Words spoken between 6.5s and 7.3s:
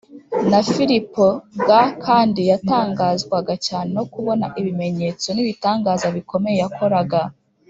yakoraga